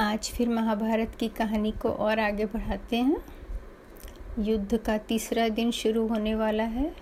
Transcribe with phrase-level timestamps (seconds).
[0.00, 3.16] आज फिर महाभारत की कहानी को और आगे बढ़ाते हैं।
[4.38, 6.94] युद्ध का तीसरा दिन शुरू होने वाला है।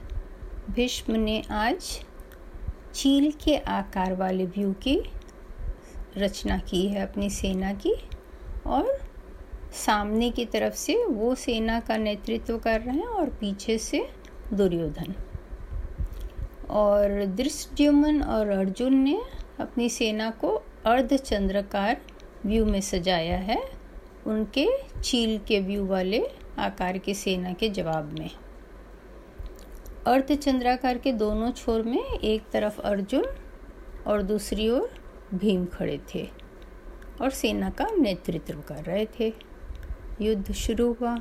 [0.70, 2.00] भीष्म ने आज
[2.94, 5.10] चील के आकार वाले व्यू की
[6.16, 7.94] रचना की है अपनी सेना की
[8.66, 9.00] और
[9.72, 14.08] सामने की तरफ़ से वो सेना का नेतृत्व कर रहे हैं और पीछे से
[14.52, 15.14] दुर्योधन।
[16.70, 19.22] और दृष्टुमन और अर्जुन ने
[19.60, 21.96] अपनी सेना को अर्धचंद्रकार
[22.46, 23.62] व्यू में सजाया है
[24.26, 24.68] उनके
[25.00, 26.26] चील के व्यू वाले
[26.58, 28.30] आकार की सेना के जवाब में।
[30.06, 33.24] अर्धचंद्राकार के दोनों छोर में एक तरफ़ अर्जुन
[34.06, 34.90] और दूसरी ओर
[35.34, 36.28] भीम खड़े थे
[37.20, 39.32] और सेना का नेतृत्व कर रहे थे।
[40.20, 41.16] युद्ध शुरू हुआ।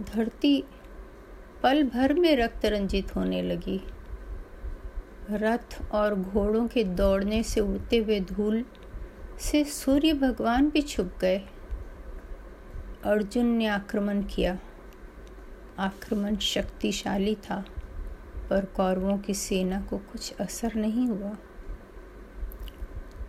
[0.00, 0.64] धरती
[1.62, 3.80] पल भर में रक्त रंजित होने लगी।
[5.30, 8.64] रथ और घोड़ों के दौड़ने से उड़ते हुए धूल
[9.40, 11.38] से सूर्य भगवान भी छुप गए।
[13.04, 14.58] अर्जुन ने आक्रमण किया।
[15.78, 17.64] आक्रमण शक्तिशाली था,
[18.50, 21.36] पर कौरवों की सेना को कुछ असर नहीं हुआ।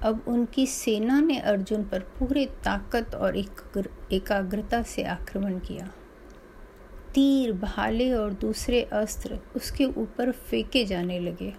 [0.02, 5.91] अब उनकी सेना ने अर्जुन पर पूरे ताकत और एकाग्रता से आक्रमण किया।
[7.13, 11.53] तीर, भाले और दूसरे अस्त्र उसके ऊपर फेंके जाने लगे।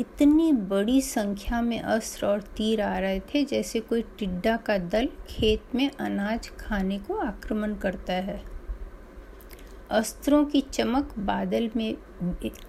[0.00, 5.08] इतनी बड़ी संख्या में अस्त्र और तीर आ रहे थे, जैसे कोई टिड्डा का दल
[5.28, 8.42] खेत में अनाज खाने को आक्रमण करता है।
[9.90, 11.96] अस्त्रों की चमक बादल में,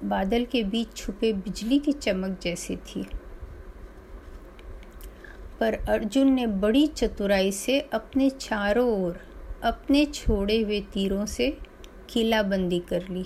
[0.04, 3.06] बादल के बीच छुपे बिजली की चमक जैसी थी।
[5.60, 9.20] पर अर्जुन ने बड़ी चतुराई से अपने चारों ओर,
[9.64, 11.58] अपने छोड़े हुए तीरों से
[12.10, 13.26] किलाबंदी कर ली।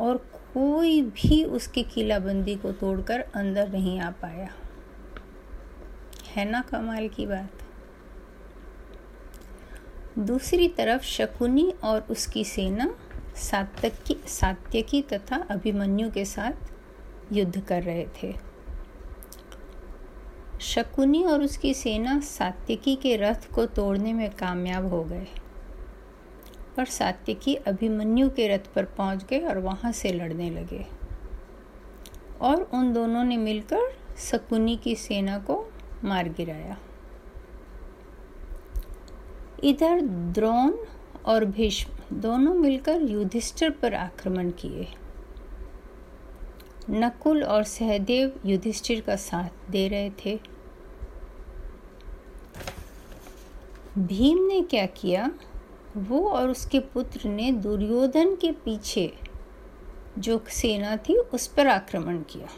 [0.00, 4.48] और कोई भी उसकी किलाबंदी को तोड़कर अंदर नहीं आ पाया।
[6.36, 7.50] है ना कमाल की बात?
[10.18, 12.94] दूसरी तरफ़ शकुनी और उसकी सेना
[13.36, 16.52] सात्यकी सात्यकी तथा अभिमन्यु के साथ
[17.32, 18.34] युद्ध कर रहे थे।
[20.60, 25.26] शकुनी और उसकी सेना सात्यकी के रथ को तोड़ने में कामयाब हो गए।
[26.76, 30.86] पर सात्यकी अभिमन्यु के रथ पर पहुँच गए और वहाँ से लड़ने लगे।
[32.40, 35.72] और उन दोनों ने मिलकर शकुनी की सेना को
[36.04, 36.76] मार गिराया।
[39.64, 40.00] इधर
[40.32, 40.72] द्रोण
[41.24, 44.86] और भीष्म दोनों मिलकर युधिष्ठिर पर आक्रमण किए।
[46.90, 50.40] नकुल और सहदेव युधिष्ठिर का साथ दे रहे थे।
[53.98, 55.30] भीम ने क्या किया?
[55.96, 59.12] वो और उसके पुत्र ने दुर्योधन के पीछे
[60.18, 62.48] जो सेना थी, उस पर आक्रमण किया।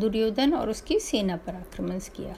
[0.00, 2.36] दुर्योधन और उसकी सेना पर आक्रमण किया।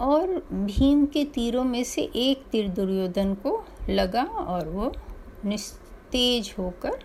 [0.00, 4.92] और भीम के तीरों में से एक तीर दुर्योधन को लगा और वो
[5.44, 7.04] निस्तेज होकर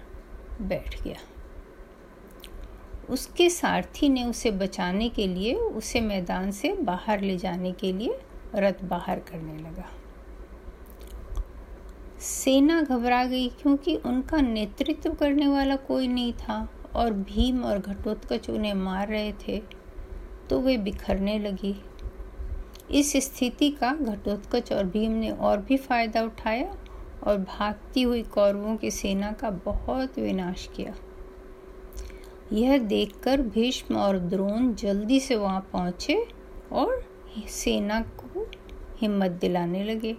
[0.61, 1.15] बैठ गया।
[3.09, 8.19] उसके सारथी ने उसे बचाने के लिए, उसे मैदान से बाहर ले जाने के लिए
[8.55, 9.89] रथ बाहर करने लगा।
[12.21, 18.49] सेना घबरा गई क्योंकि उनका नेतृत्व करने वाला कोई नहीं था और भीम और घटोत्कच
[18.49, 19.61] उन्हें मार रहे थे
[20.49, 21.75] तो वे बिखरने लगी।
[22.91, 26.75] इस स्थिति का घटोत्कच और भीम ने और भी फ़ायदा उठाया
[27.23, 30.93] और भागती हुई कौरवों की सेना का बहुत विनाश किया।
[32.53, 36.15] यह देखकर भीष्म और द्रोण जल्दी से वहाँ पहुँचे
[36.71, 37.03] और
[37.49, 38.47] सेना को
[38.97, 40.13] हिम्मत दिलाने लगे।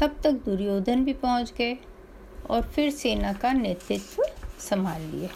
[0.00, 1.76] तब तक दुर्योधन भी पहुँच गए
[2.50, 4.24] और फिर सेना का नेतृत्व
[4.60, 5.28] संभाल लिए।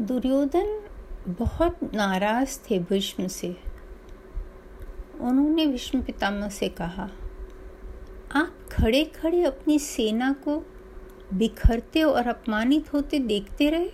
[0.00, 0.80] दुर्योधन
[1.28, 3.48] बहुत नाराज़ थे भीष्म से।
[5.20, 7.08] उन्होंने भीष्म पितामह से कहा,
[8.32, 10.56] आप खड़े खड़े अपनी सेना को
[11.34, 13.90] बिखरते और अपमानित होते देखते रहे?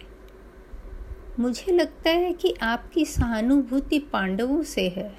[1.38, 5.18] मुझे लगता है कि आपकी सहानुभूति पांडवों से है।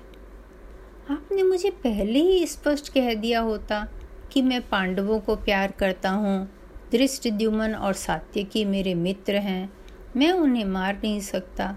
[1.09, 3.87] आपने मुझे पहले ही स्पष्ट कह दिया होता
[4.31, 6.49] कि मैं पांडवों को प्यार करता हूँ,
[6.91, 9.73] दृष्ट दृष्टद्युमन और सात्यकी मेरे मित्र हैं,
[10.15, 11.75] मैं उन्हें मार नहीं सकता।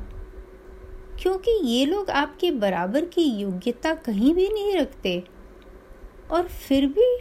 [1.22, 5.24] क्योंकि ये लोग आपके बराबर की योग्यता कहीं भी नहीं रखते।
[6.30, 7.18] और फिर भी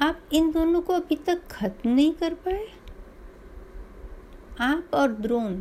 [0.00, 2.68] आप इन दोनों को अभी तक खत्म नहीं कर पाए?
[4.60, 5.54] आप और द्रोण,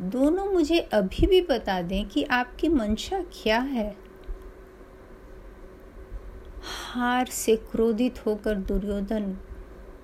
[0.00, 3.96] दोनों मुझे अभी भी बता दें कि आपकी मंशा क्या है।
[6.64, 9.36] हार से क्रोधित होकर दुर्योधन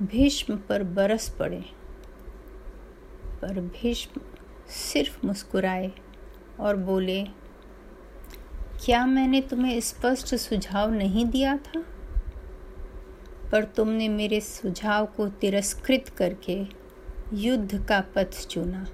[0.03, 1.65] भीष्म पर बरस पड़े,
[3.43, 4.21] पर भीष्म
[4.69, 5.93] सिर्फ़ मुस्कुराए
[6.61, 7.23] और बोले,
[8.85, 11.85] क्या मैंने तुम्हें स्पष्ट सुझाव नहीं दिया था?
[13.53, 16.82] पर तुमने मेरे सुझाव को तिरस्कृत करके
[17.33, 18.85] युद्ध का पथ चुना।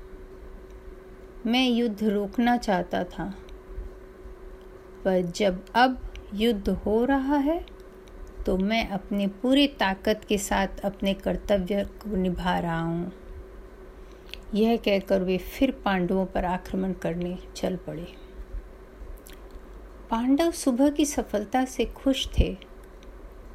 [1.46, 3.24] मैं युद्ध रोकना चाहता था,
[5.04, 5.98] पर जब अब
[6.34, 7.58] युद्ध हो रहा है
[8.46, 13.12] तो मैं अपने पूरी ताकत के साथ अपने कर्तव्य को निभा रहा हूँ।
[14.54, 18.06] यह कहकर वे फिर पांडवों पर आक्रमण करने चल पड़े।
[20.10, 22.56] पांडव सुबह की सफलता से खुश थे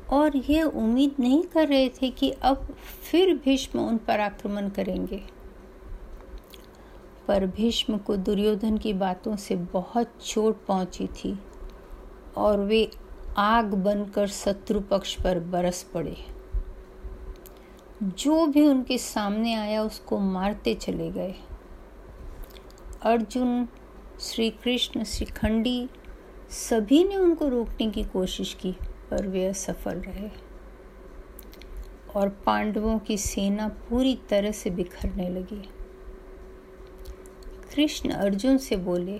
[0.09, 2.75] और ये उम्मीद नहीं कर रहे थे कि अब
[3.11, 5.23] फिर भीष्म उन पर आक्रमण करेंगे।
[7.27, 11.39] पर भीष्म को दुर्योधन की बातों से बहुत चोट पहुँची थी
[12.37, 12.91] और वे
[13.37, 16.17] आग बनकर शत्रु पक्ष पर बरस पड़े।
[18.03, 21.35] जो भी उनके सामने आया, उसको मारते चले गए।
[23.01, 23.67] अर्जुन
[24.19, 25.89] श्री कृष्ण श्रीखंडी,
[26.49, 28.75] सभी ने उनको रोकने की कोशिश की।
[29.13, 30.29] पर वे असफल रहे।
[32.15, 35.61] और पांडवों की सेना पूरी तरह से बिखरने लगी।
[37.75, 39.19] कृष्ण अर्जुन से बोले,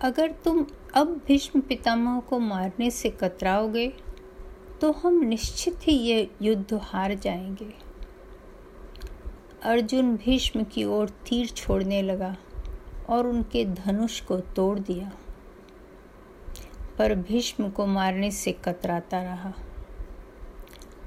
[0.00, 3.88] अगर तुम अब भीष्म पितामह को मारने से कतराओगे
[4.80, 7.72] तो हम निश्चित ही ये युद्ध हार जाएँगे।
[9.62, 12.36] अर्जुन भीष्म की ओर तीर छोड़ने लगा
[13.08, 15.12] और उनके धनुष को तोड़ दिया।
[16.98, 19.52] पर भीष्म को मारने से कतराता रहा।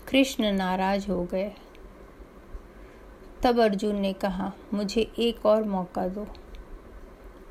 [0.07, 1.51] कृष्ण नाराज़ हो गए।
[3.43, 6.27] तब अर्जुन ने कहा, मुझे एक और मौका दो।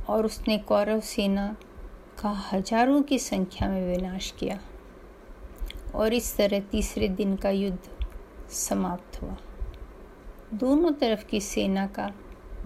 [0.09, 1.57] और उसने कौरव सेना
[2.23, 4.61] का हज़ारों की संख्या में विनाश किया
[5.95, 8.07] और इस तरह तीसरे दिन का युद्ध
[8.51, 9.37] समाप्त हुआ।
[10.55, 12.13] दोनों तरफ़ की सेना का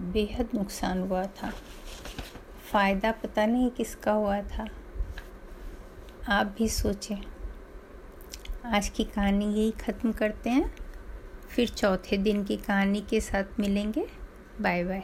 [0.01, 1.51] बेहद नुकसान हुआ था।
[2.71, 4.67] फ़ायदा पता नहीं किसका हुआ था।
[6.29, 7.17] आप भी सोचें।
[8.65, 10.75] आज की कहानी यही ख़त्म करते हैं।
[11.49, 14.07] फिर चौथे दिन की कहानी के साथ मिलेंगे।
[14.61, 15.03] Bye bye.